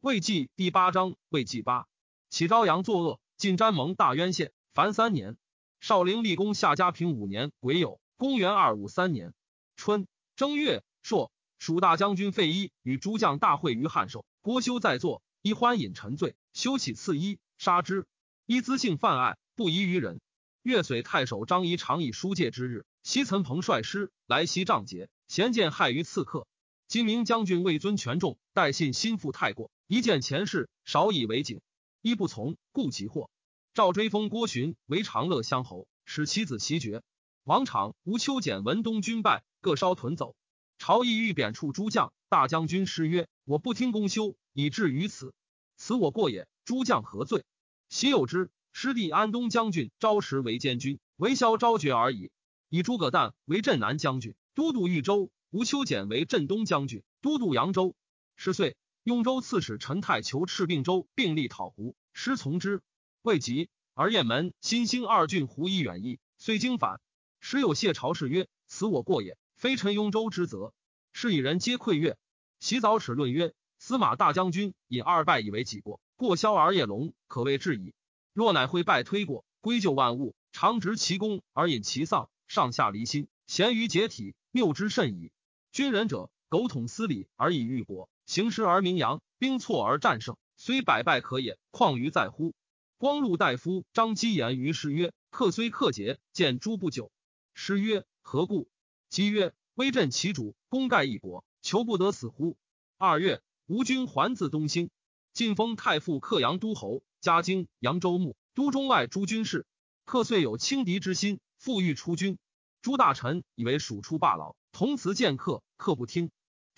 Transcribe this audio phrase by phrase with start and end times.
[0.00, 1.86] 魏纪第八章，魏纪八，
[2.30, 5.36] 启朝阳作恶，进詹蒙大渊县，凡三年。
[5.78, 9.34] 少陵立功夏家平五年癸酉，公元二五三年
[9.76, 14.24] 春正月朔，蜀大将军费祎与诸将大会于汉寿。
[14.40, 18.06] 郭修在座，一欢饮沉醉，修起刺衣，杀之。
[18.46, 20.22] 一资性犯爱，不疑于人。
[20.62, 26.46] 月遂太守张仪常以书戒之日，西岑彭率师来袭仗节，贤见害于刺客。
[26.88, 31.60] 今明将军位尊权重，待信心腹太过，一见前世，少以为警。
[32.00, 33.28] 一不从，故其祸。
[33.74, 37.02] 赵追封郭循为长乐乡侯，使其子袭爵。
[37.42, 40.36] 王昶、吴秋俭闻东军败，各烧屯走。
[40.78, 45.34] 朝议欲贬黜诸将，大将军师曰：“我不听公休，以至于此，
[45.76, 46.46] 此我过也。
[46.64, 47.44] 诸将何罪？”
[47.90, 48.48] 昔有之。
[48.72, 52.30] 师弟安东将军招时为监军，为萧昭爵而已。
[52.68, 57.96] 以诸葛诞为镇南将军，都督豫州；吴秋俭为镇东将军，都督扬州。
[58.36, 62.82] 十岁，雍州刺史陈泰求赤并州，并力讨胡，师从之，
[63.22, 63.70] 未及。
[63.94, 67.00] 而雁门、新兴二郡胡以远矣，遂经反。
[67.40, 70.74] 时有谢朝氏曰：“此我过也，非陈雍州之责。”
[71.14, 72.18] 是以人皆愧悦。
[72.58, 77.94] 洗早齿论曰：“司马大将军引二败以为己过，过萧而夜龙，可谓至矣。”
[78.34, 85.32] 若乃会败推过，归咎万物，常执其功而引其丧，上下离心，咸于解体，谬之甚矣。
[85.72, 92.54] 军人者，苟统司礼而以御国，行师而名扬，兵挫而战胜，虽百败可也，况于在乎？
[92.96, 97.10] 光禄大夫张基言于师曰：“客虽克节，见诸不久。”
[97.54, 98.68] 师曰：“何故？”
[99.10, 102.56] 基曰：“威震其主，功盖一国，求不得死乎？”
[102.98, 104.90] 二月，吴军还自东兴，
[105.32, 107.02] 晋封太傅克阳都侯。
[107.20, 109.66] 嘉京、扬州牧、都中外诸军事，
[110.04, 112.38] 克遂有轻敌之心，复欲出军。
[112.80, 116.30] 诸大臣以为蜀出罢劳，同辞见客，客不听。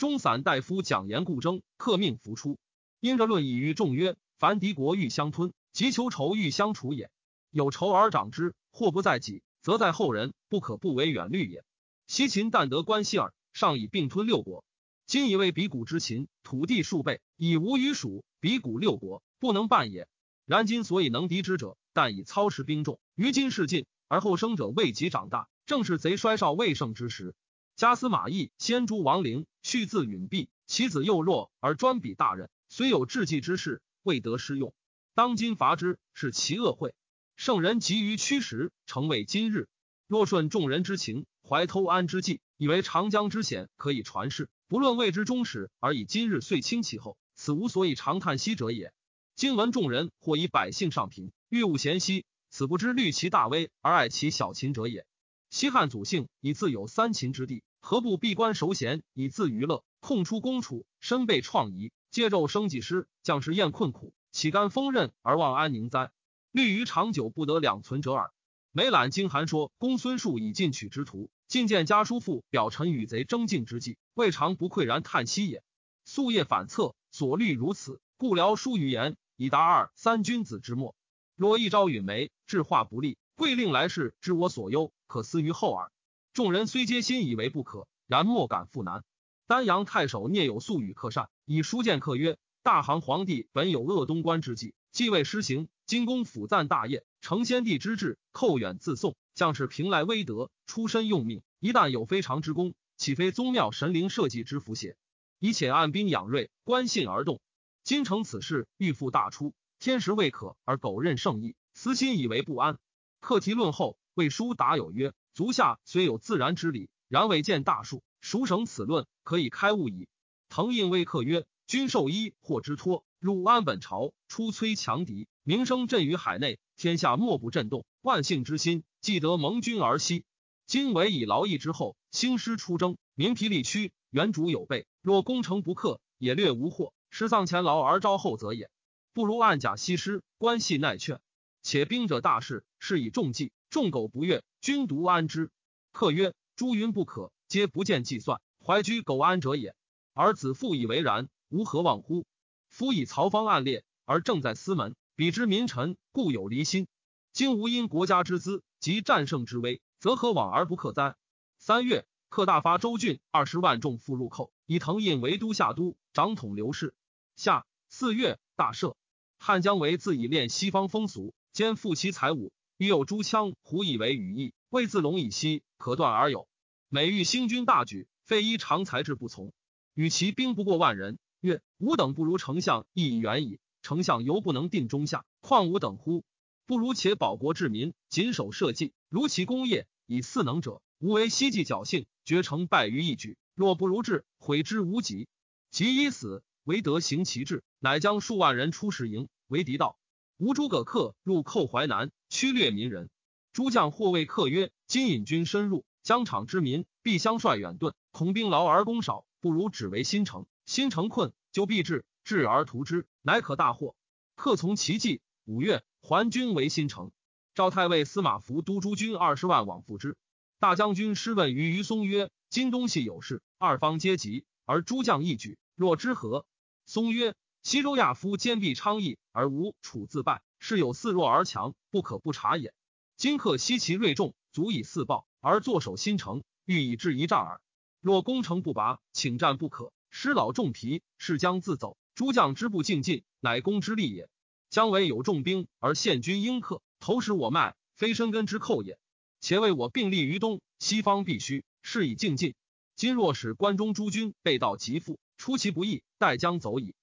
[0.03, 2.59] 中散大夫讲言故争，克命弗出。
[2.99, 7.09] 因着论以喻众曰：凡敌国欲相吞，即求仇欲相除也。
[7.53, 11.63] 有仇而长之，祸不在己，则在后人，不可不为远虑也。
[12.09, 14.65] 西秦但得关西耳，上以并吞六国。
[15.07, 20.09] 今以为比古之秦，土地数倍，以无与蜀，比古六国不能办也。
[20.47, 27.37] 然今所以能敌之者，但以操持兵众，于今事尽，而后生者未及长大，正是贼衰少未盛之时。
[27.75, 34.75] 加司马懿先诛王陵，续自允弼，其子幼弱而专比大任，虽有志计之事，未得施用。
[35.15, 36.95] 当今伐之，是其恶会。
[37.35, 39.69] 圣人急于驱时，成为今日。
[40.07, 48.93] 若顺众人之情，怀偷安之计，以为长江之险可以传世，不论未之终始，而以今日遂清其后，此无所以长叹息者也。
[49.35, 55.07] 今闻众人或以百姓上贫，欲务贤兮，此不知虑其大威而爱其小秦者也。
[55.53, 59.85] 西汉祖姓以自有三秦之地，何不闭关守闲以自娱乐？
[60.01, 66.11] 空出公楚，身被创夷，借纣生己师，将士厌困苦，岂甘锋刃而忘安宁哉？
[66.53, 68.33] 虑于长久不得两存者耳。
[68.73, 75.63] 梅览经函说公孙述以进取之徒，进见家叔父表臣与贼争竞之际，未尝不喟然叹息也。
[76.07, 79.19] 夙夜反侧，所虑如此，故聊书于言。
[79.37, 80.95] 以达二三君子之末。
[81.37, 85.91] 若一朝允眉，治化不利，贵令来世知我所忧，可思于后耳。
[86.33, 89.03] 众人虽皆心以为不可，然莫敢复难。
[89.49, 101.43] 丹阳太守聂有素与客善，以书见客曰：“大行皇帝本有鄂东关之计，继位施行，今公辅赞大业，承先帝之志，寇远自宋，将士平来威德，出身用命。
[101.59, 104.97] 一旦有非常之功，岂非宗庙神灵社稷之福邪？
[105.41, 107.41] 以且按兵养锐，观信而动。”
[107.83, 112.79] 今成此事，欲复大出，天时未可，而苟任圣意，私心以为不安。
[113.23, 120.09] 课题论后，魏书答有曰：“足下虽有自然之理，然未见大数，孰省此论，可以开悟矣。”
[120.51, 130.25] 腾应微客曰：“君受衣或之托，入安本朝，出摧强敌，名声震于海内，天下莫不震动，万幸之心，既得盟君而息。
[130.67, 138.69] 今为以劳役之后，兴师出征，民疲力屈，原主有备，若攻城不克，也略无获。”失丧前劳而招后责也，
[139.13, 141.21] 不如按甲西施，关系耐劝。
[141.63, 145.51] 且兵者大事，是以重计，众苟不悦，君独安之。
[145.93, 149.75] 客曰：诸云不可，皆不见计算，怀居苟安者也。
[150.13, 152.27] 而子父以为然，吾何忘乎？
[152.69, 156.89] 夫以曹方暗列，而正在司门，彼之民臣，故有离心。
[157.33, 161.15] 今吾因国家之资及战胜之威，则何往而不克哉？
[161.59, 166.95] 三月，克大发州郡二十万众复入寇，以腾印为都下都，掌统刘氏。
[167.37, 168.97] 夏四月，大赦。
[169.39, 176.49] 汉姜维自以练西方风俗，兼复其财物，欲有诸羌胡以为羽翼，谓自龙以西，可断而有。
[176.89, 179.53] 每欲兴军大举，废一常才智不从，
[179.93, 183.59] 与其兵不过万人，曰：吾等不如丞相亦远矣。
[183.83, 186.25] 丞相犹不能定中下，况吾等乎？
[186.65, 193.37] 不如且保国治民，谨守社稷，如其功业，以四能者，吾为希冀侥幸，绝成败于一举。
[193.55, 195.29] 若不如志，悔之无及。
[195.71, 199.99] 及一死，唯德行其志，乃将数万人出使营，为敌道。
[200.39, 203.11] 吴诸葛恪入寇淮南，驱掠民人。
[203.53, 210.47] 诸将或谓恪曰：“今引军深入，疆场之民必相率远遁，恐兵劳而攻少，不如只为新城。
[210.65, 213.95] 新城困，就必至，至而图之，乃可大获。”
[214.37, 215.21] 恪从其计。
[215.45, 217.13] 五月，还军为新城。
[217.55, 220.17] 赵太尉司马孚督诸军二十万往复之。
[220.59, 226.47] 大将军师问于于松曰：“今东西有事，二方皆急，而诸将一举，若之何？”
[226.87, 232.75] 松曰：“西周亚夫坚壁昌邑，而无楚自败，是有似弱而强，不可不察也。
[233.17, 237.61] 今克西其锐众，足以四报，而坐守新城，欲以制一战耳。
[238.01, 241.97] 若攻城不拔，请战不可，失老重疲，是将自走。
[242.17, 244.29] 诸将之不进进，乃攻之利也。”
[244.69, 248.99] 姜维有重兵而献军应克，投食我脉，非深根之寇也。
[249.39, 252.57] 且为我并立于东，西方必须，是以进进。
[252.97, 256.95] 今若使关中诸军背道急复，出其不意，待将走矣。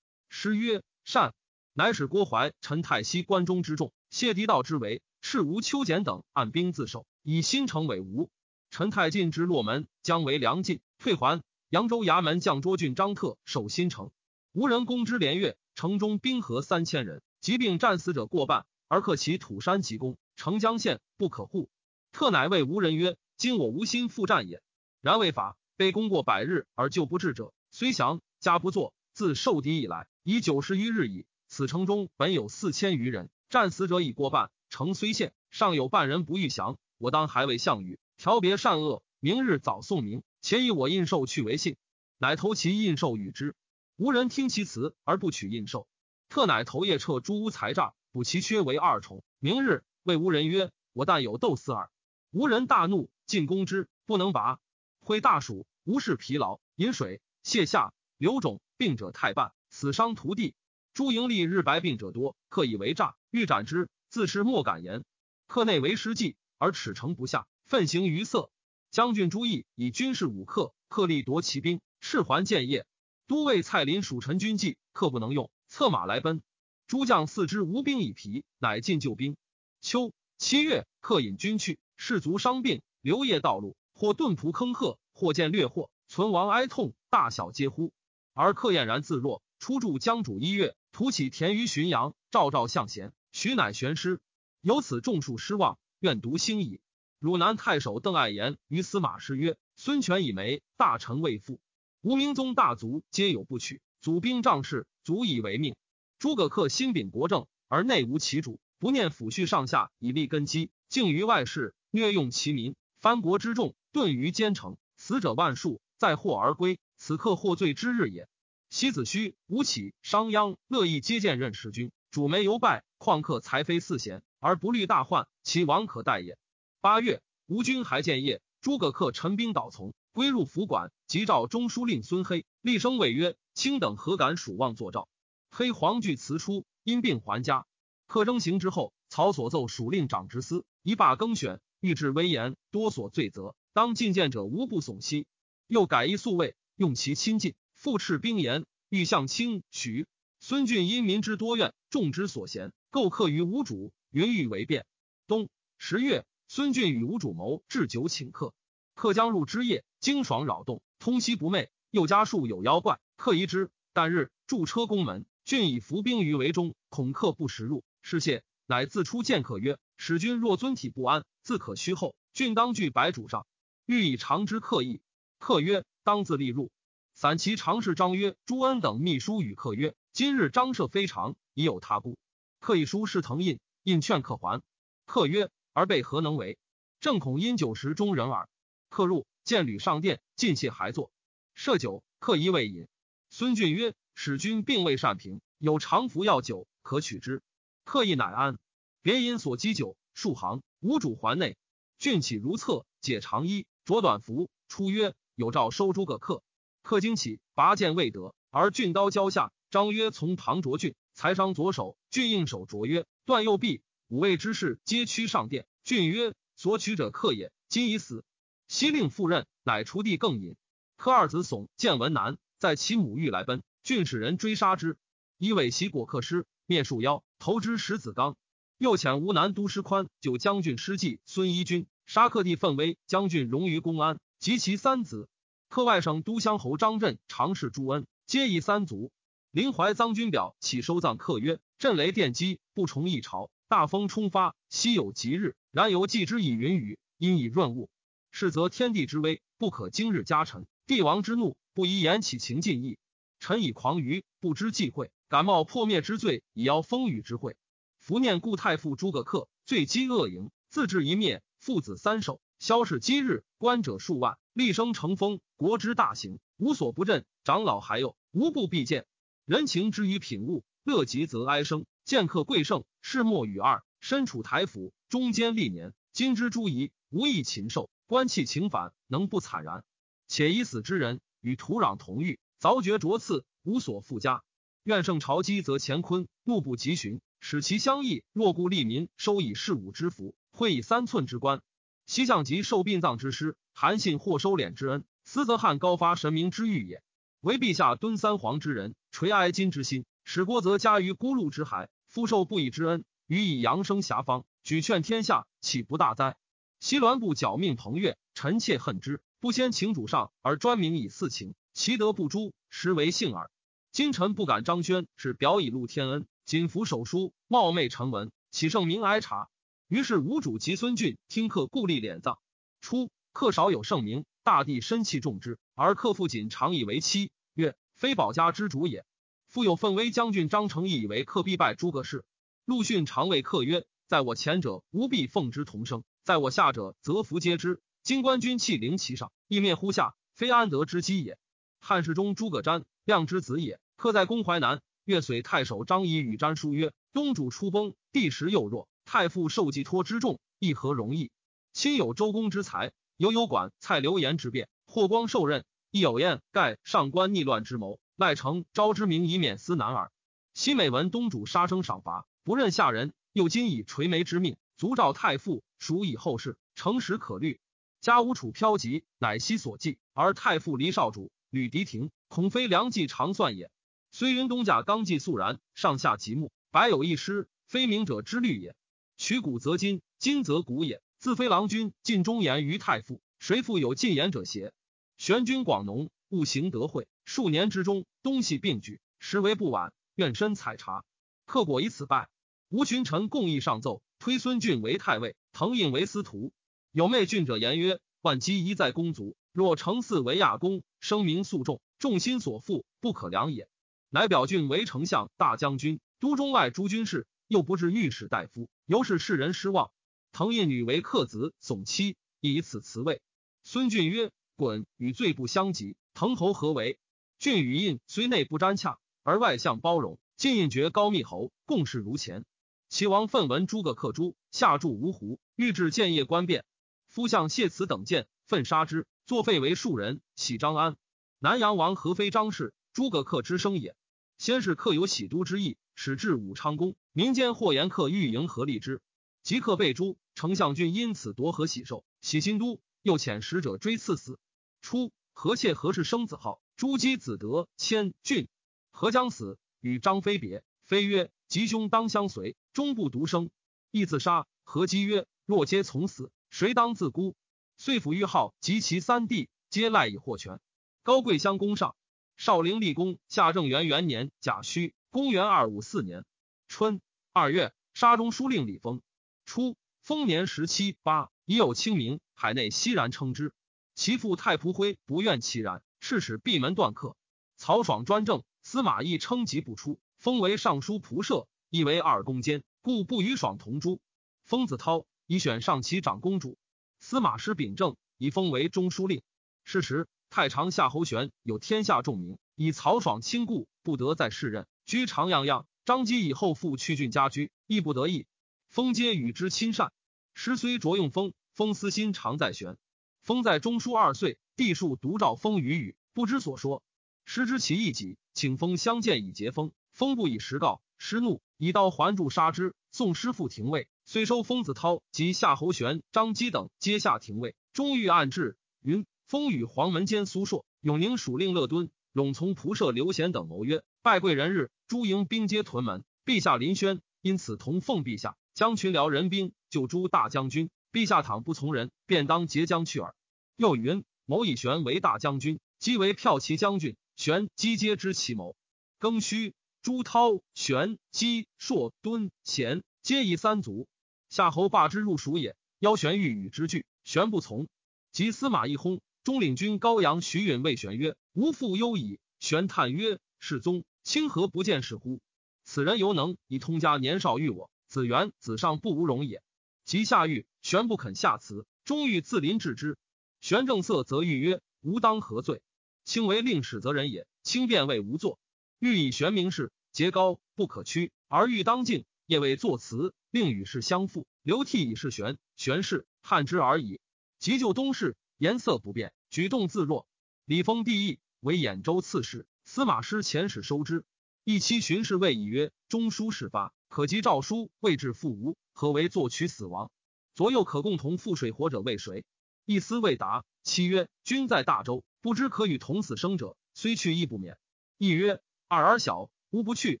[0.36, 1.32] 师曰：善。
[1.74, 8.28] 乃使郭淮、陈泰西关中之众，谢敌道之围，赤吴、秋简等按兵自守，以新城为吴。
[8.68, 11.40] 陈泰进之洛门，将为梁晋退还。
[11.68, 14.10] 扬州衙门将卓郡张特守新城，
[14.52, 17.22] 吴人攻之连月，城中兵合三千人。
[17.40, 21.70] 疾病战死者过半，而克其土山急攻，城江县不可护。
[22.10, 24.60] 特乃谓吴人曰：“今我无心复战也。
[25.00, 28.92] 然为法，被攻过百日而救不治者，虽降，家不作。
[29.14, 31.24] 自受敌以来，已九十余日矣。
[31.46, 34.50] 此城中本有四千余人，战死者已过半。
[34.70, 36.78] 城虽陷，尚有半人不欲降。
[36.98, 41.76] 我当还为项羽调别善恶，明日早送明，且以我印绶去为信。
[42.18, 43.54] 乃投其印绶与之。
[43.94, 45.86] 无人听其辞而不取印绶。”
[46.28, 49.22] 特乃头夜撤诸屋财诈，补其缺为二重。
[49.38, 51.88] 明日谓无人曰：“我但有斗私耳。”
[52.32, 54.58] 无人大怒，进攻之，不能拔。
[54.98, 60.54] 会大暑，无事疲劳，饮水，泻下，流肿，病者太半，死伤涂地。
[60.94, 65.04] 朱营立日白病者多，刻以为诈，欲斩之，自是莫敢言。
[65.46, 68.50] 客内为师计，而耻诚不下，奋行于色。
[68.90, 72.86] 将军朱毅以军事武克，克力夺其兵，赤还建业。
[73.26, 75.50] 都尉蔡林属陈军计，克不能用。
[75.66, 76.42] 策马来奔，
[76.86, 79.36] 诸将四肢无兵以疲，乃进救兵。
[79.80, 87.92] 秋七月，客引军去，士卒伤病，流夜道路，或遁仆坑壑，或见掠获，存亡哀痛，大小皆呼。
[88.34, 89.42] 而客俨然自若。
[89.58, 94.20] 初驻江主一月，徒起田于浔阳，赵赵向贤，徐乃玄师。
[94.60, 96.80] 由此众数失望，愿独兴矣。
[97.18, 101.60] 汝南太守邓艾言于司马师曰：“孙权已没，大臣未复，
[102.02, 105.76] 吴明宗大族皆有不取。”祖兵仗势，足以为命。
[106.18, 116.78] 诸葛恪心秉国政，而内无其主，不念抚恤上下，以立根基，敬于外事，虐用其民，藩国之众顿于奸城，死者万数，再获而归。
[116.96, 118.28] 此刻获罪之日也。
[118.70, 126.36] 西子胥、吴起、商鞅乐意接见任时君，主没犹败，况克才非四贤，而不虑大患，其亡可待也。
[126.80, 133.36] 八月，吴军还建业，诸葛恪陈兵倒从，归入府馆，即召中书令孙黑，厉声谓曰。
[133.54, 135.08] 卿等何敢属望作诏？
[135.48, 137.66] 黑黄惧辞出，因病还家。
[138.08, 145.28] 克征行之后，曹所奏属令长执司，一罢更选，欲治威严，多所罪责，当进谏者无不悚息。
[145.68, 150.08] 又改一宿卫，用其亲近，复斥兵言，欲向卿许。
[150.40, 154.84] 孙俊因民之多怨，众之所嫌，构客于吴主，云欲为变。
[155.28, 158.52] 冬十月，孙俊与吴主谋置酒请客，
[158.94, 161.68] 客将入之夜，惊爽扰动，通夕不寐。
[161.92, 162.98] 又家数有妖怪。
[163.16, 167.84] 客疑之，旦日驻车宫门，郡以伏兵于围中，恐客不时入。
[168.02, 172.16] 是谢，乃自出见客曰：“使君若尊体不安，自可虚后。
[172.32, 173.46] 郡当据白主上，
[173.86, 175.00] 欲以长之客意。”
[175.44, 176.70] 客曰：“当自立入。”
[177.12, 182.16] 散骑常侍张曰：“朱恩等秘书与客曰：‘今日张赦非常，已有他故。’
[182.60, 184.62] 客一书是腾印，印劝客还。
[185.04, 186.56] 客曰：‘而被何能为？
[186.98, 188.48] 正恐因酒食中人耳。’
[188.88, 191.10] 客入，见吕上殿，尽谢还坐，
[191.54, 192.88] 设酒，客一未饮。
[193.28, 197.42] 孙俊曰：“使君并未善平，有常服药酒，可取之。”
[197.84, 198.58] 客意乃安。
[199.02, 201.58] 别因所积酒数行，无主还内。
[201.98, 206.42] 俊起如厕，解长衣，着短服，出曰：“有诏收诸葛恪。”
[206.82, 209.52] 客惊起，拔剑未得，而俊刀交下。
[209.70, 215.66] 张曰：“从旁卓俊，才伤左手。”俊应手卓曰：“断右臂。”五位之士皆趋上殿。
[215.82, 218.24] 俊曰：“所取者客也，今已死。”
[218.68, 220.56] 西令赴任，乃除地更饮。
[220.96, 222.38] 柯二子耸见闻难。
[222.58, 224.96] 在其母欲来奔，郡使人追杀之，
[225.38, 228.36] 以尾袭果克师，灭树妖，投之石子冈。
[228.78, 235.30] 又遣吴南都师宽救将军师继孙一军，杀克地奋威将军荣于公安及其三子。
[235.70, 239.10] 课外省都乡侯张震常侍朱恩，皆以三族。
[239.50, 243.50] 临淮臧军表起收葬客曰：“震雷电击，不重一朝。
[243.68, 245.56] 大风冲发，昔有吉日。
[245.70, 247.88] 然犹祭之以云雨，因以润物。
[248.30, 250.66] 是则天地之威，不可今日加臣。
[250.86, 252.98] 帝王之怒，不宜言起情尽意。
[253.40, 257.56] 臣以狂愚，不知忌讳，敢冒破灭之罪，以邀风雨之会。”
[257.98, 267.26] 伏念故太傅诸葛恪，罪积恶营，自治一灭，父子三首，萧氏今日，官者数万，立生成风，国之大行，无所不振。
[267.42, 269.06] 长老还有，无不必见。
[269.44, 271.84] 人情之于品物，乐极则哀生。
[272.04, 273.82] 见客贵盛，世莫与二。
[274.00, 277.90] 身处台府，中间历年，今之诸夷，无益禽兽。
[278.06, 279.84] 官气情反，能不惨然？
[280.28, 284.42] 且已死之人，与土壤同欲，凿掘灼刺，无所附加。
[284.84, 287.20] 愿胜朝积，则乾坤怒不及寻。
[287.40, 291.60] 使其相异，若故利民，收以事武之福，会以三寸之官。
[292.06, 297.02] 西向及受殡葬之师，韩信获收敛之恩，斯则汉高发神明之欲也。
[297.40, 306.36] 为陛下敦三皇之人，垂哀今之心，使郭则家于孤路之海，夫受不义之恩，予以扬声遐方，举劝天下，岂不大哉？
[306.80, 313.50] 西栾部剿命彭越，臣妾恨之，不先请主上，而专名以四请，其德不诛，实为幸耳。
[313.92, 316.26] 今臣不敢张宣，是表以露天恩。
[316.44, 319.48] 谨服手书，冒昧成文，岂圣明哀察。
[319.94, 322.40] 于是吴主及孙俊听客故立敛葬。
[322.80, 327.30] 初，客少有盛名，大帝深器重之，而客父谨常以为妻。
[327.54, 329.06] 曰：非保家之主也。
[329.46, 332.24] 复有奋威将军张承义以为客必拜诸葛氏。
[332.64, 337.80] 陆逊常谓客曰：在我前者，吾必奉之同生；在我下者，则服接之。
[338.02, 341.38] 今官军气凌其上，意灭乎下，非安得之机也。
[341.78, 343.78] 汉室中诸葛瞻，亮之子也。
[343.94, 344.82] 客在公淮南。
[345.04, 351.30] 岳绥太守张仪与瞻书曰：“东主出崩，地时又弱，太傅受寄托之重，亦何容易？
[351.72, 360.10] 亲有周公之才，犹有管蔡流言之变，霍光受任，亦有燕盖上官逆乱之谋，赖成昭之名以免思难耳。
[360.54, 367.60] 西美闻东主杀生赏罚，不任下人，又今以垂眉之命，足召太傅，属以后事，诚实可虑。
[368.00, 373.70] 家无楚飘疾，乃悉所寄，而太傅离少主吕迪庭，恐非良计长算也。”
[374.12, 378.76] 虽云东甲刚纪肃然，上下极目，百有一失，非明者之虑也。
[379.24, 381.00] 取古则今，今则古也。
[381.16, 384.74] 自非郎君尽忠言于太傅，谁复有进言者邪？
[385.16, 389.94] 玄君广农，务行德惠，数年之中，东西并举，实为不晚。
[390.14, 391.06] 愿深采察。
[391.46, 392.28] 克果以此败。
[392.68, 396.52] 吴群臣共议上奏，推孙俊为太尉，滕胤为司徒。
[396.92, 403.70] 有媚俊者言曰：“万机一在公族，若成嗣为亚公，声名肃众，众心所附，不可量也。”
[404.12, 409.90] 乃表郡为丞相、大将军、都中外诸军事，又不至御史大夫，尤使世人失望。
[410.32, 413.20] 滕胤女为客子，耸妻，以此辞位。
[413.62, 415.96] 孙俊曰：“滚，与罪不相及。
[416.12, 416.98] 滕侯何为？”
[417.38, 420.18] 俊与胤虽内不沾洽，而外向包容。
[420.36, 422.44] 晋胤爵高密侯，共事如前。
[422.88, 426.64] 齐王奋闻诸葛恪诛，下注芜湖，欲置建业官变。
[427.08, 430.20] 夫相谢辞等见，奋杀之，作废为庶人。
[430.36, 430.96] 喜张安。
[431.38, 433.96] 南阳王何非张氏，诸葛恪之生也。
[434.38, 439.00] 先是客有喜都之意，使至武昌宫，民间或言客欲迎合立之，
[439.44, 440.18] 即刻被诛。
[440.34, 444.40] 丞相郡因此夺河喜寿，喜新都，又遣使者追赐死。
[444.82, 448.48] 初，何妾何氏生子号朱姬子德谦俊，
[448.90, 453.48] 何将死，与张飞别，飞曰：“吉兄当相随，终不独生。”
[453.92, 454.48] 亦自杀。
[454.64, 457.36] 何姬曰：“若皆从死，谁当自孤？”
[457.78, 460.58] 遂抚玉号及其三弟，皆赖以获权。
[461.04, 461.94] 高贵相公上。
[462.36, 466.24] 少陵立功，夏正元元年甲戌，公元二五四年
[466.68, 467.00] 春
[467.32, 469.02] 二月，沙中书令李丰。
[469.44, 473.52] 初，丰年十七八，已有清明，海内熙然称之。
[473.94, 477.16] 其父太仆辉不愿其然，敕使闭门断客。
[477.56, 484.00] 曹爽专政，司马懿称疾不出，封为尚书仆射，亦为二公监，故不与爽同诛。
[484.44, 486.58] 封子韬以选上其长公主。
[486.98, 489.22] 司马师秉政，以封为中书令。
[489.64, 490.08] 是时。
[490.30, 495.64] 太常夏侯玄有天下重名，以曹爽亲故，不得再世任，居长阳阳。
[495.84, 498.26] 张基以后复去郡家居，亦不得意。
[498.68, 499.92] 封皆与之亲善。
[500.34, 502.76] 师虽着用封，封私心常在玄。
[503.22, 506.82] 封在中书二岁，帝数独召封与语，不知所说。
[507.24, 509.72] 师知其意己，请封相见以结封。
[509.92, 512.74] 封不以实告，师怒，以刀环住杀之。
[512.90, 518.56] 宋师父廷尉，虽收封子韬及夏侯玄、张基等，皆下廷尉，终欲暗至。
[518.82, 519.06] 云。
[519.26, 530.70] 封与黄门监苏硕、永宁属令乐敦陇从仆射刘贤等谋曰：“拜贵人日，诸营兵皆屯门，陛下临轩，因此同奉陛下，将群僚人兵救诸大将军。
[530.92, 533.12] 陛下倘不从人，便当截将去耳。”
[533.58, 538.54] 又云：“某以玄为大将军，即为骠骑将军，玄姬皆知其谋。
[539.00, 543.88] 庚戌，朱涛、玄、姬、硕、敦、贤皆以三族。
[544.30, 547.66] 夏侯霸之入蜀也，邀玄欲与之俱，玄不从。
[548.12, 555.22] 及司马懿薨，中领军高阳徐允谓玄曰：‘吾父忧矣。’玄叹曰：‘世宗清何不见是乎？
[555.64, 559.42] 此人犹能以通家年少遇我，子元、子尚不无容也。’
[559.86, 562.98] 及下狱，玄不肯下辞，终欲自临治之。
[563.40, 565.62] 玄正色则欲曰：‘吾当何罪？
[566.04, 568.38] 卿为令史则人也，卿便为吾作。
[568.78, 574.26] 欲以玄明事，节高不可屈，而欲当敬，夜未作辞，令与世相负。
[574.42, 577.00] 流涕以示玄，玄氏叹之而已。
[577.38, 580.06] 急救东市，颜色不变，举动自若。
[580.44, 584.04] 李丰帝义为兖州刺史，司马师遣使收之。
[584.42, 589.90] 一期巡视谓以曰：‘中书事发，可及诏书，未至复无，何为作取死亡？
[590.34, 592.24] 左右可共同覆水火者为谁？’
[592.64, 597.58] 一思未答，妻曰：‘君在大周，不知可与同死生者，虽去亦不免。’
[597.98, 600.00] 亦曰：‘二儿小，吾不去。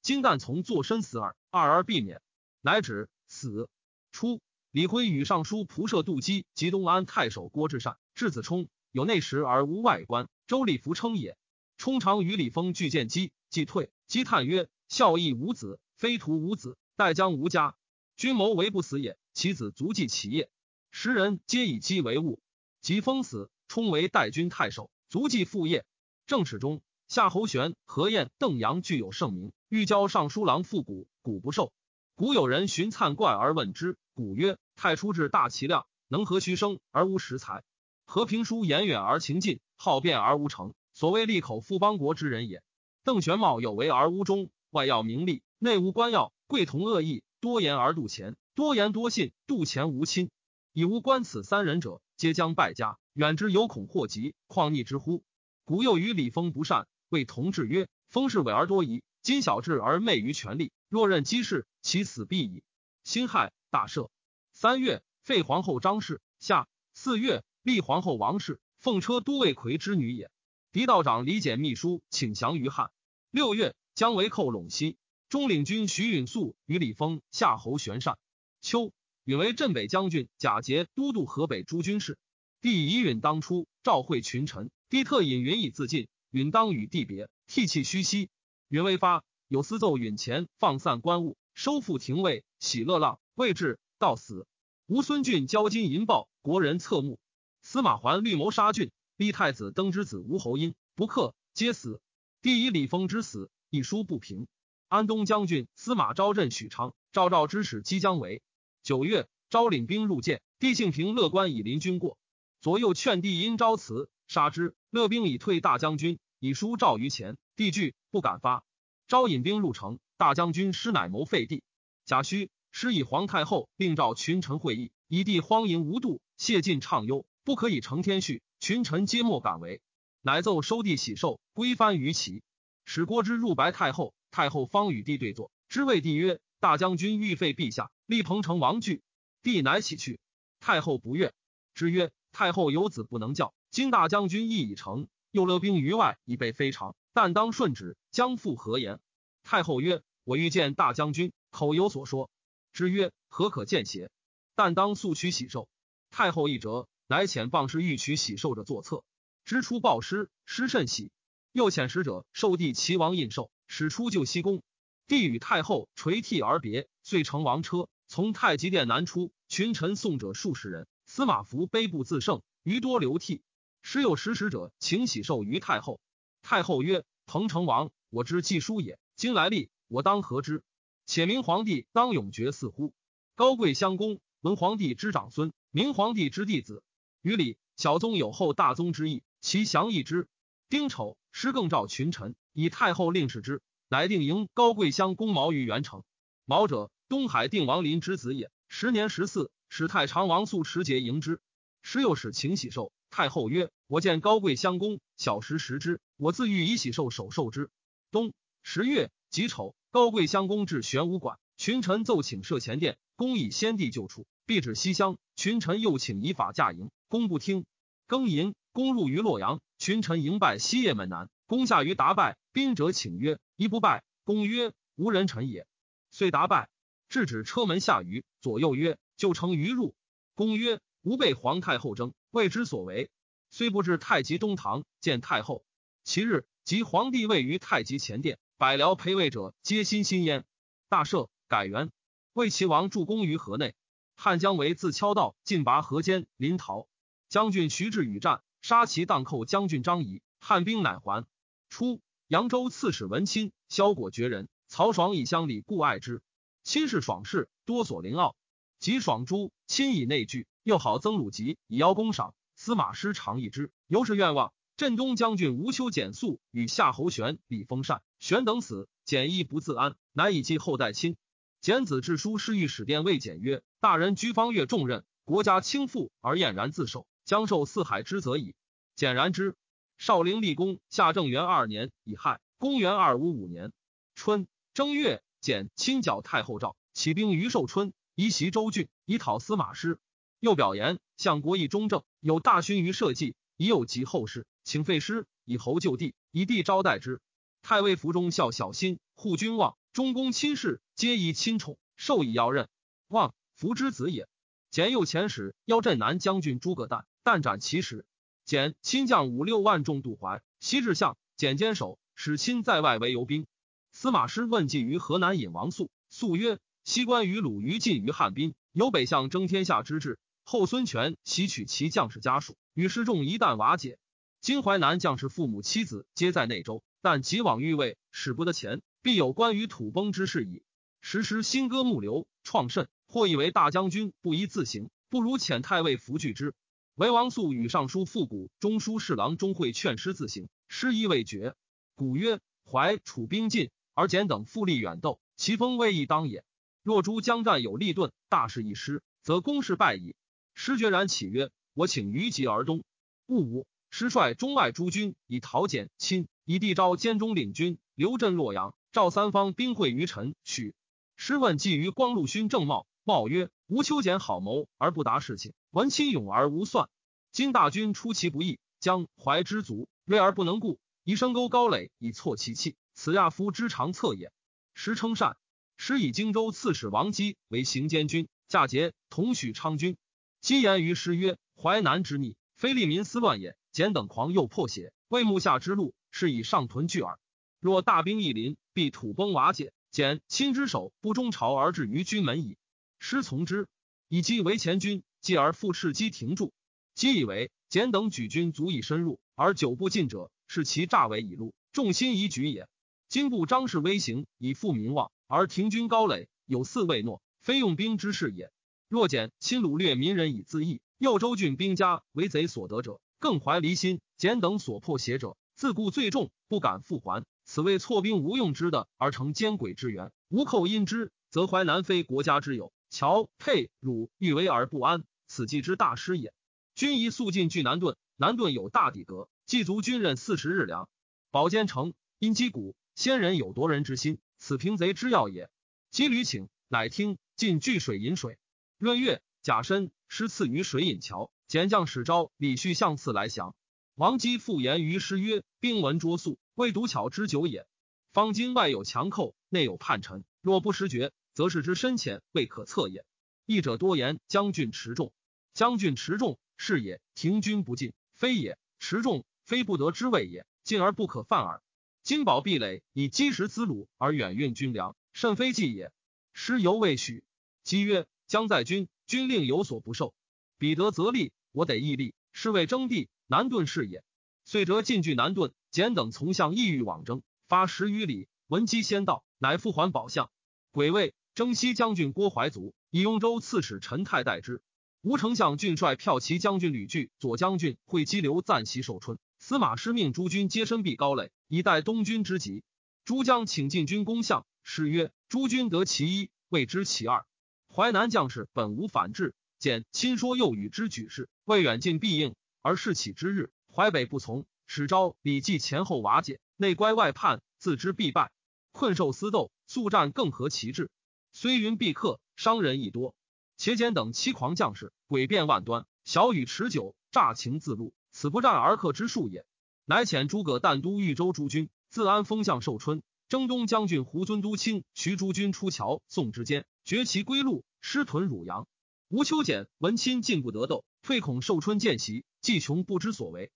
[0.00, 2.22] 今但从作身死耳，二儿避免。’
[2.62, 3.68] 乃止死。
[4.10, 4.40] 初，
[4.70, 11.36] 李辉与尚书仆射杜基及东安太守郭志善、质子冲有内实而无外观，周礼服称也。
[11.78, 17.76] 冲常与李丰俱见机，既退，积叹曰：‘孝义无子，非徒无子，待将无家。
[18.16, 20.50] 君谋为不死也，其子足继其业。’
[20.90, 22.40] 时人皆以姬为物，
[22.80, 25.86] 及封死，充为代军太守，足继父业。
[26.26, 31.72] 正史中，夏侯玄、何晏、邓阳具有盛名，欲教尚书郎复古，古不受。
[32.16, 37.62] 古有人寻灿怪而问之，古曰：“太初至大其量，能和虚生而无实才？
[38.04, 42.60] 和平书言远而情近，好辩而无成，所谓利口富邦国之人也。”
[43.06, 50.28] 邓玄茂有为而无忠，外要名利，内无官要，贵同恶意，多言而妒钱，多言多信，妒钱无亲。
[50.72, 52.98] 以无观此三人者，皆将败家。
[53.12, 55.22] 远之有恐祸及，况逆之乎？
[55.64, 62.64] 古又与李丰不善，谓同志曰：“丰是伪而多疑，今小智而昧于权力，若任姬氏，其死必矣。”
[63.04, 64.08] 辛亥，大赦。
[64.52, 66.20] 三月，废皇后张氏。
[66.40, 70.28] 夏四月，立皇后王氏，奉车都尉魁之女也。
[70.70, 72.90] 狄道长李简秘书，请降于汉。
[73.30, 74.98] 六月，姜维寇陇西。
[75.30, 78.18] 中领军徐允素与李丰、夏侯玄善。
[78.60, 78.92] 秋。
[79.24, 82.18] 允为镇北将军，贾节都督河北诸军事。
[82.60, 86.06] 帝以允当初，召会群臣，帝特引允以自尽。
[86.30, 88.28] 允当与帝别，涕泣虚息。
[88.68, 94.46] 允未发，有司奏允前放散官务，收复廷尉，喜乐浪，未至，到死。
[94.86, 97.18] 吴孙俊交金银报，国人侧目。
[97.62, 102.00] 司马桓绿谋杀郡，立太子登之子吴侯婴不克，皆死。
[102.40, 104.46] 帝以李丰之死，一书不平。
[104.86, 108.42] 安东将军司马昭镇许昌，赵赵之使即将为。
[108.84, 112.16] 九月，昭领兵入见，帝幸平乐观以临军过，
[112.60, 114.76] 左右劝帝因昭辞，杀之。
[114.88, 118.62] 乐兵以退大将军，以书诏于前，帝惧，不敢发。
[119.08, 121.64] 昭引兵入城，大将军师乃谋废帝。
[122.04, 128.42] 贾诩师以皇太后令召群臣会议，以帝荒淫无度，谢晋畅忧，不可以承天序。
[128.60, 129.80] 群臣皆莫敢为，
[130.20, 132.42] 乃奏收地喜寿，归藩于齐。
[132.84, 139.02] 使郭之入白太后，太后方与帝对坐，之谓帝曰：“大将军欲废陛下。”立彭城王惧，
[139.42, 140.18] 帝乃起去。
[140.60, 141.32] 太后不悦，
[141.74, 148.98] 之曰：“太后有子不能教，今大将军意已成，又勒兵于外，以备非常，但当顺旨，将复何言？”
[149.44, 152.30] 太后曰：“我欲见大将军，口有所说。”
[152.72, 154.10] 之曰：“何可见邪？
[154.54, 155.68] 但当速取喜寿。”
[156.10, 159.02] 太后一折，乃遣棒师欲取喜寿者作策。
[159.46, 161.10] 知出报师，师甚喜。
[161.52, 164.62] 又遣使者受帝齐王印绶，使出救西宫。
[165.06, 167.88] 帝与太后垂涕而别，遂乘王车。
[168.08, 170.86] 从太极殿南出，群臣送者数十人。
[171.06, 173.40] 司马孚悲不自胜，余多流涕。
[173.80, 176.02] 时有使使者请喜寿于太后。
[176.42, 178.98] 太后曰：“彭城王，我知既书也。
[179.16, 180.62] 今来历，我当何之？
[181.06, 182.92] 且明皇帝当永绝似乎？
[183.34, 186.82] 高贵相公，文皇帝之长孙，明皇帝之弟子。
[187.22, 190.28] 于礼，小宗有后大宗之意，其详议之。
[190.68, 196.04] 丁丑，师更召群臣，以太后令使之，乃定迎高贵相公毛于元城。
[196.44, 198.50] 毛者。”东海定王林之子也。
[198.68, 201.40] 时年十四，使太常王肃持节迎之。
[201.80, 202.92] 时又使请喜寿。
[203.08, 207.70] 太后曰：“我见高贵相公，小时食之，我自欲以喜寿守受之。”
[208.12, 215.18] 冬十月己丑，高贵相公至玄武馆，群臣奏请设前殿，公以先帝旧处，必指西乡。
[215.36, 217.66] 群臣又请以法驾迎，公不听。
[218.08, 225.66] 庚寅，公入于洛阳，群臣迎拜西掖门南，公下于达拜，宾者请曰：“一不拜。”公曰：“无人臣也。”
[226.10, 226.70] 遂达拜，
[227.10, 229.94] 制止车门下舆，左右曰：“就乘于入。”
[230.34, 233.10] 公曰：“吾被皇太后争，未知所为。”
[233.52, 235.62] 虽不至太极东堂见太后。
[236.04, 240.46] 其日，即皇帝位于太极前殿，百僚陪位者皆心心焉。
[240.88, 241.90] 大赦，改元。
[242.32, 243.74] 魏齐王助攻于河内。
[244.20, 246.88] 汉姜维自敲道进拔河间，临洮。
[247.28, 251.24] 将军徐志与战，杀其荡寇将军张仪，汉兵乃还。
[251.68, 256.20] 初，扬州刺史文钦、萧果绝人，曹爽以乡里故爱之。
[256.64, 258.34] 亲是爽士，多所凌傲。
[258.80, 262.34] 及爽诛，亲以内惧，又好曾鲁吉以邀功赏。
[262.56, 264.52] 司马师常议之，由是愿望。
[264.76, 271.16] 镇东将军吴秋简素与夏侯玄、李丰善、玄等死，简亦不自安，乃以继后代亲。
[271.60, 278.54] 简子致书侍御史殿谓简曰：“大人居方越重任，国家倾覆而晏然自守，将受四海之责矣。”
[278.96, 279.54] 简然之。
[279.98, 283.72] 少陵立功夏正元二年乙亥，公元二五五年
[284.14, 289.98] 春正月，简亲剿太后诏，起兵于寿春，移袭州郡，以讨司马师。
[290.38, 297.20] 又表言相国义中正，有大勋于社稷，已有及后世，请废师，以侯就地，以地招待之。
[297.60, 299.76] 太尉府中孝小心，护君望。
[299.92, 302.68] 中宫亲事皆以亲宠，授以要任。
[303.08, 304.28] 望福之子也。
[304.70, 308.06] 简右前使邀镇南将军诸葛诞，但斩其使。
[308.44, 311.18] 简亲将五六万众渡淮，西至相。
[311.36, 313.48] 简坚守，使亲在外为游兵。
[313.90, 320.20] 司马师问计于河南尹王肃，肃曰：“西关于鲁于晋于汉滨，有北向争天下之志。
[320.44, 323.98] 后孙权袭取其将士家属，与师众一旦瓦解。
[324.40, 330.62] 今淮南将士父母妻子皆在内州，但急往欲位，使不得前。”必有关于土崩之事矣。
[331.00, 332.88] 时时新歌木流，创甚。
[333.08, 336.54] 或以为大将军不宜自行，不如遣太尉扶拒之。
[336.94, 341.54] 为王肃与尚书复古中书侍郎钟会劝师自行，师意未决。
[341.94, 346.44] 古曰：淮楚兵进，而简等复力远斗，其锋未易当也。
[346.82, 350.14] 若诸将战有利钝，大势一失，则攻势败矣。
[350.54, 352.82] 师决然起曰：我请于吉而东。
[353.26, 358.74] 戊午，师率中外诸军以讨简亲，以地招监中领军，留镇洛阳。
[358.90, 360.74] 赵三方兵会于陈许，
[361.20, 366.88] 师问计于光禄勋郑茂，茂曰：“吴秋俭好谋而不达事情，闻亲勇而无算。
[367.32, 374.30] 今大军出其不意，将怀之足，锐而不能固，以深沟高垒以挫其气，此亚夫之长策也。”
[374.74, 375.36] 师称善。
[375.76, 379.96] 师以荆州刺史王基为行监军，嫁节同许昌军。
[380.40, 383.56] 基言于师曰：“淮南之逆，非利民思乱也。
[383.72, 387.18] 简等狂又破邪，为目下之路，是以上屯聚耳。
[387.58, 392.56] 若大兵一临。”必土崩瓦解，简亲之手不中朝而至于军门矣。
[392.98, 393.68] 师从之，
[394.08, 396.52] 以击为前军，继而复斥击停住。
[396.94, 402.68] 基以为简等举军足以深入，而久不进者，是其诈为已露，众心已举也。
[403.08, 408.50] 今不张氏威行，以复民望，而停军高垒，有似未诺，非用兵之事也。
[408.88, 414.00] 若简亲掳掠民人以自义，右州郡兵家为贼所得者，更怀离心。
[414.16, 417.24] 简等所破邪者，自顾最重，不敢复还。
[417.50, 420.12] 此谓错兵无用之的，而成奸诡之源。
[420.28, 422.74] 无寇因之，则淮南非国家之有。
[422.90, 426.34] 乔沛汝欲为而不安，此计之大师也。
[426.74, 430.90] 君宜速进据南顿，南顿有大底阁，祭足军任四十日粮。
[431.30, 435.48] 保坚城因击鼓，先人有夺人之心，此平贼之要也。
[435.90, 438.38] 击屡请，乃听进聚水饮水。
[438.76, 441.30] 闰月，甲申，师赐于水饮桥。
[441.46, 443.56] 简将使招李旭相次来降。
[443.98, 447.66] 王基复言于师曰：“兵闻卓速。”未独巧之久也。
[448.12, 453.04] 方今外有强寇，内有叛臣，若不识绝，则是之深浅未可测也。
[453.44, 455.12] 义者多言将军持重，
[455.52, 457.00] 将军持重是也。
[457.16, 460.46] 停军不进，非也；持重非不得之谓也。
[460.62, 461.60] 进而不可犯耳。
[462.04, 465.90] 金宝壁垒以积石资鲁而远运军粮，甚非计也。
[466.32, 467.24] 师犹未许。
[467.64, 470.14] 姬曰：将在军，军令有所不受。
[470.56, 472.14] 彼得则立，我得义立。
[472.32, 474.02] 是谓征地，南遁是也。
[474.44, 475.52] 遂折进据南顿。
[475.70, 480.30] 简等从相意欲往征，发十余里，闻机先到，乃复还宝相。
[480.70, 484.62] 癸未，征西将军郭怀祖以雍州刺史陈泰代之。
[485.02, 489.18] 吴丞相郡帅骠骑将军吕据、左将军会稽刘赞袭寿春。
[489.38, 492.64] 司马师命诸军皆身避高垒，以待东军之急。
[493.04, 497.26] 诸将请进军攻相，师曰：“诸军得其一，未知其二。
[497.70, 508.30] 淮南将士本无反制，简亲说又与之举事，未远近必应，而事起之日，淮北不从。”使招李继前后瓦解，内乖外叛，自知必败，
[508.70, 510.90] 困兽私斗，速战更合其志。
[511.32, 513.14] 虽云必克，伤人亦多。
[513.56, 519.46] 且简等欺狂将士，诡辩万端，小雨持久，诈情自露，此不战而克之术也。
[519.86, 523.02] 乃遣诸葛诞都豫州诸军，自安封相寿春。
[523.30, 528.68] 征东将军胡遵都卿徐诸军出桥，宋之间，绝其归路，失屯汝阳。
[529.08, 533.50] 吴秋俭闻亲进不得斗，退恐寿春见袭，计穷不知所为。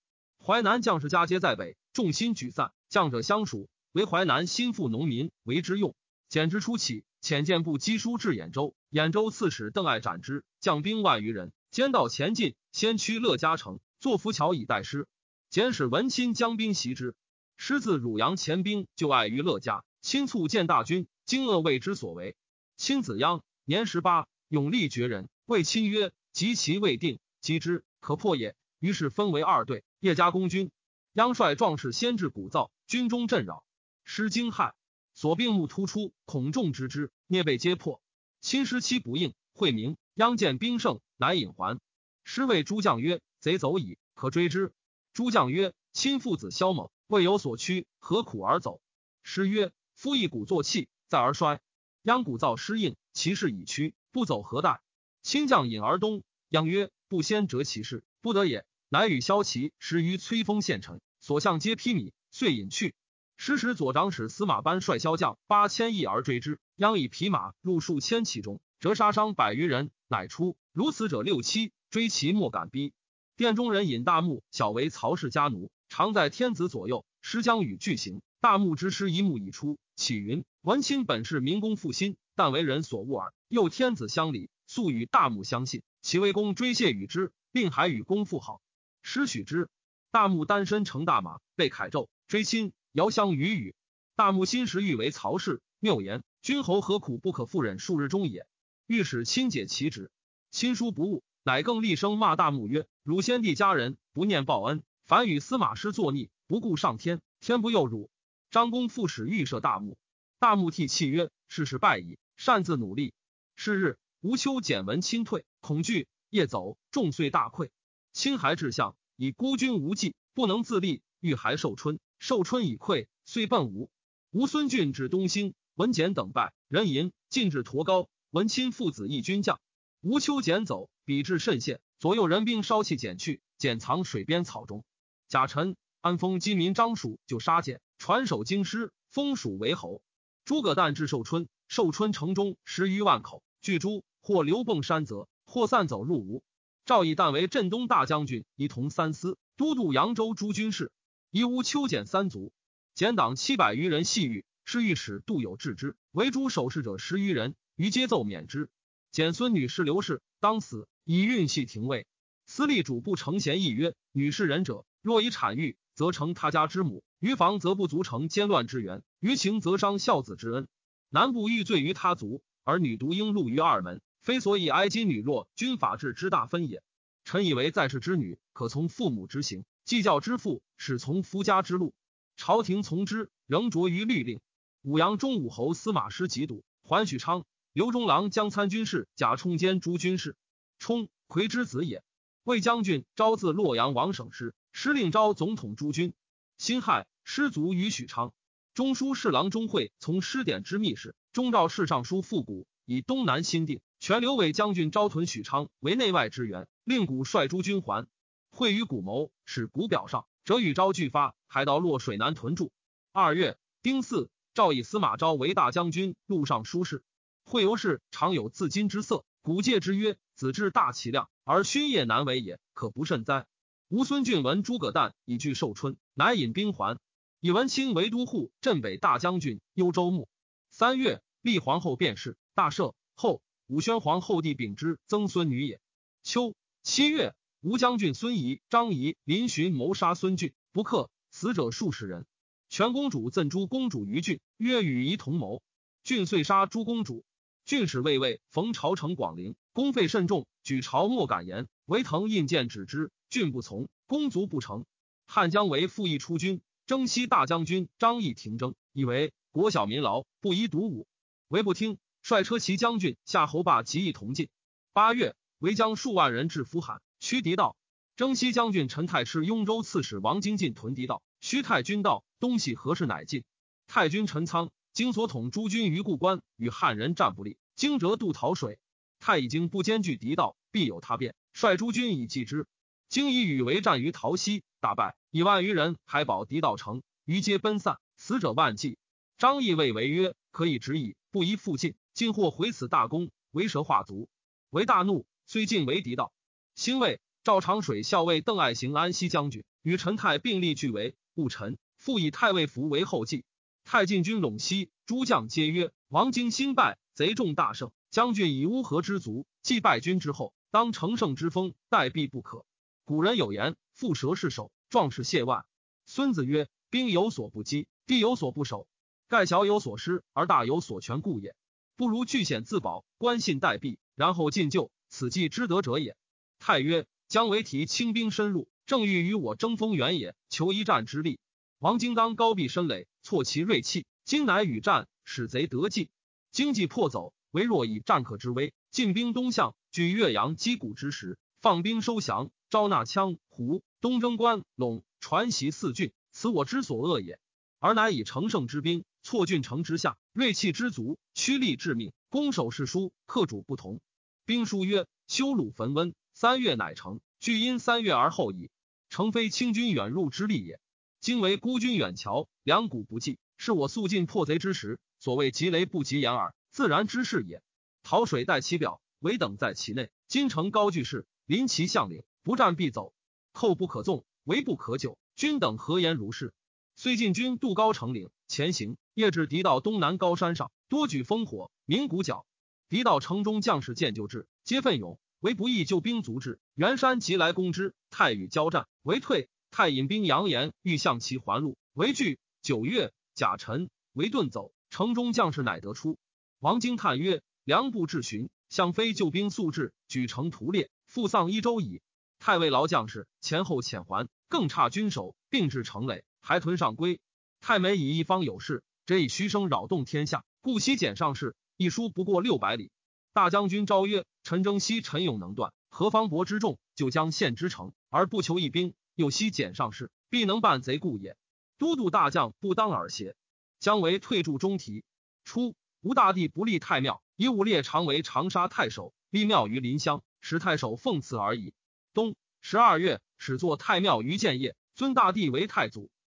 [0.45, 5.95] 淮南将士家皆在北，众心举散，将者相属，为淮南心腹农民为之用。
[6.27, 15.07] 简之初起，遣见部机书至兖州，兖州刺史邓艾斩之，将兵万余人，兼道前进，先驱乐嘉城，作浮桥以待师。
[15.49, 17.15] 简使文钦将兵袭之。
[17.55, 22.35] 师自汝阳前兵就碍于乐嘉，亲促见大军，惊愕未知所为。
[22.75, 30.69] 亲子鞅年十八，勇力绝人，谓亲曰：“及其未定，击之可破也。”于是分为二队，叶家公军。
[31.13, 33.63] 央帅壮士先至鼓噪，军中震扰，
[34.03, 34.73] 师惊骇，
[35.13, 38.01] 所病目突出，恐众知之，聂被皆破。
[38.41, 41.79] 亲师期不应，惠明央见兵胜，乃引还。
[42.25, 44.73] 师谓诸将曰：“贼走矣，可追之。”
[45.13, 48.81] 诸将曰：“亲父子骁猛。”未有所趋，何苦而走？
[49.23, 51.61] 师曰：“夫一鼓作气，再而衰。
[52.01, 54.81] 央鼓噪失应，其势已屈，不走何待？”
[55.23, 62.93] 亲将引而东，央曰：“不先折其势，不得也。”乃与骁骑十于崔丰县城，所向皆披靡，遂隐去。
[63.37, 70.55] 时时左长史司马班率骁将八千亿而追之，央以匹马入数千骑中，折杀伤百余人，乃出。
[70.73, 72.93] 如此者六七，追其莫敢逼。
[73.35, 75.71] 殿中人引大木，小为曹氏家奴。
[75.89, 78.21] 常在天子左右，师将与俱行。
[78.41, 83.33] 大木之师一木已出，启云：文钦本是民公负心，但为人所恶耳。
[83.47, 88.61] 又天子相礼，素与大木相信，其为公追谢与之，并还与公父好。
[89.03, 89.69] 师许之。
[90.11, 93.75] 大木单身乘大马，被凯胄追亲，遥相与语。
[94.15, 98.47] 大木心时欲为曹氏，谬言：君侯何苦不可复忍数日中也？
[98.87, 100.09] 欲使亲解其职，
[100.51, 104.83] 亲疏不误，乃更厉声骂大木曰：汝先帝家人，不念报恩。
[105.05, 108.09] 凡与司马师作逆，不顾上天，天不佑汝。
[108.51, 109.97] 张公复使预设大木，
[110.39, 113.13] 大木涕泣曰：“事事败矣，擅自努力。”
[113.57, 117.69] 是日，吴秋简闻亲退，恐惧，夜走，众遂大溃。
[118.13, 121.99] 亲还至相，以孤军无计，不能自立，欲还寿春。
[122.19, 123.89] 寿春已溃，遂奔吴。
[124.29, 129.59] 吴孙俊至东兴，文简等败，人淫进至驼高，文亲父子一军将。
[130.01, 134.85] 吴秋简走，比至甚县，左右人兵烧弃简去，简藏水边草中。
[135.27, 140.03] 贾臣安封金民张蜀，就杀简，传首京师，封蜀为侯。
[140.45, 146.43] 诸葛诞至寿春，寿春城中十余万口，聚诸或流蹦山泽，或散走入吴。
[146.85, 150.91] 赵义旦为镇东大将军，一同三司，都督扬州诸军事。
[151.31, 152.51] 以吴秋简三族，
[152.93, 158.69] 简党七百余人，细狱是御史杜有志之，为诸守事者十余人，于皆奏免之。
[159.13, 162.05] 简孙女士刘氏当死，以运系廷尉。
[162.45, 164.85] 司隶主不承贤议曰：女士仁者。
[165.01, 170.67] 若以产育，则成他家之母；于房，则不足成奸乱之源；于情，则伤孝子之恩。
[171.09, 176.81] 男不欲罪于他族，而女独应入于二门，非所以哀今女弱，君法治之大分也。
[177.25, 181.93] 臣以为在世之女，可从父母之行；计较之父，始从夫家之路。
[182.37, 184.39] 朝廷从之，仍着于律令。
[184.81, 190.37] 武阳中武侯司马师及笃，桓许昌、刘中郎将参军事，贾充兼诸军事。
[190.79, 192.01] 充，魁之子也。
[192.43, 194.55] 魏将军招自洛阳王省师。
[194.71, 196.13] 师令召总统诸军，
[196.57, 198.33] 辛亥，师卒于许昌。
[198.73, 203.81] 中书侍郎钟会从师典之密事，中诏侍尚书复古，以东南新定。
[204.03, 208.05] 全刘伟将军招屯许昌为内外之援，令古率诸军还。
[208.49, 212.73] 会与古谋，使古表上，则与昭俱发，还到洛水南屯驻。
[213.13, 217.01] 二月丁巳，诏以司马昭为大将军，路上书事。
[217.45, 223.47] 会由是常有自矜之色，古戒之曰：“子至大其量，而勋业难为也，可不慎哉？”
[223.87, 226.99] 吴孙俊闻诸葛诞以拒寿春，乃引兵还。
[227.39, 230.27] 以文钦为都护镇北大将军、幽州牧。
[230.71, 232.95] 三月，立皇后便是，大赦。
[233.15, 235.79] 后武宣皇后弟秉之曾孙女也。
[236.21, 242.25] 秋七月，吴将军孙仪、张仪临寻谋杀孙俊，不克，死者数十人。
[242.67, 245.61] 全公主赠诸公主于俊，曰与仪同谋。
[246.03, 247.23] 俊遂杀诸公主。
[247.63, 251.69] 郡使卫尉逢朝成广陵，公费甚重，举朝莫敢言。
[251.85, 253.11] 唯腾印鉴止之。
[253.29, 254.85] 郡不从，公卒不成。
[255.25, 261.07] 汉将为复议出军，征西大将军张翼停征，以为国小民劳，不宜独武，
[261.47, 261.97] 唯不听。
[262.23, 264.47] 率车骑将军夏侯霸及义同进。
[264.93, 267.75] 八月，为将数万人至扶罕，驱敌道。
[268.15, 273.43] 征西将军陈泰师雍州刺史王经进屯敌道，须太军道东西何事乃进。
[273.87, 278.79] 太军陈仓经所统诸军于故关，与汉人战不利，惊蛰渡洮水。
[279.19, 282.67] 太已经不兼具敌道，必有他变，率诸军以继之。
[283.09, 288.97] 经以羽为战于陶溪，大败，以万余人还保狄道城，余皆奔散，死者万计。
[289.37, 291.95] 张毅谓为曰：“可以止矣，不宜复进。
[292.13, 294.29] 今或毁此大功，为蛇化族。”
[294.69, 296.33] 为大怒，虽进为敌道。
[296.75, 303.45] 兴魏赵长水校尉邓爱行安西将军，与陈泰并立俱为故臣，复以太尉服为后继。
[303.83, 307.91] 太进军陇西，诸将皆曰：“王经兴败，贼众大胜。
[308.09, 312.65] 将军以乌合之卒，既败军之后，当乘胜之风，待必不可。”
[313.05, 315.65] 古人有言：“蝮蛇是首，壮士谢万。”
[316.07, 318.87] 孙子曰：“兵有所不击，地有所不守。
[319.27, 321.55] 盖小有所失，而大有所全故也。
[321.95, 326.17] 不如据险自保，关信待毙，然后进救，此计之得者也。”
[326.59, 331.39] 太曰：“将为提轻兵深入，正欲与我争锋远也，求一战之力。”
[331.79, 334.05] 王荆当高壁深垒，挫其锐气。
[334.23, 336.09] 今乃与战，使贼得计。
[336.51, 347.37] 经济破走，唯若以战客之威，进兵东向，据岳阳击鼓之时，放兵收降，招纳羌胡，东征关陇，传习四郡，此我之所恶也。
[347.79, 354.01] 而乃以乘胜之兵，挫郡城之下，锐气之足，驱力致命，攻守势殊，克主不同。
[354.45, 357.21] 兵书曰：“修鲁焚温，三月乃成。
[357.39, 358.71] 据因三月而后已，
[359.09, 360.79] 诚非清军远入之力也。”
[361.21, 364.99] 今为孤军远桥，两股不济，是我速进破贼之时。
[365.19, 367.61] 所谓急雷不及掩耳，自然之事也。
[368.01, 370.09] 桃水待其表，围等在其内。
[370.27, 373.13] 金城高巨势，临其相领，不战必走。
[373.51, 375.19] 寇不可纵，围不可久。
[375.35, 376.55] 君等何言如是？
[377.03, 382.45] 虽进军渡高城岭，前行夜至敌道东南高山上，多举烽火，鸣鼓角。
[382.87, 386.61] 敌道城中将士见救至，皆奋勇，唯不义救兵卒至。
[386.75, 389.49] 袁山即来攻之，太与交战，为退。
[389.69, 392.39] 太引兵扬言欲向其还路，为拒。
[392.61, 394.71] 九月，甲辰，为遁走。
[394.89, 396.17] 城中将士乃得出。
[396.59, 402.01] 王经叹曰：“良不至寻，向非救兵速至，举城屠猎，复丧一周矣。”
[402.39, 407.19] 太尉劳将士前后遣还，更差军守，并至城垒，还屯上归。
[407.61, 411.55] 太美以一方有事，这以虚声扰动天下，故西简上士。
[411.77, 412.91] 一书不过六百里。
[413.31, 421.37] 大将军昭曰：“陈征西陈勇能断，何方伯之众，就将献之城，而不求一兵。”又悉简上士，必能办贼故也。
[421.77, 423.35] 都督大将不当耳邪？
[423.79, 425.03] 将为退驻中提。
[425.45, 431.73] 初，吴大帝不立太庙，以武烈常为长沙太守，立庙于临湘，使太守奉祀而已。
[432.13, 436.09] 冬十二月，始作太庙于建业，尊大帝为太祖。